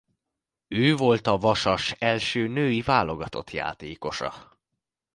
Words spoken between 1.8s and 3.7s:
első női válogatott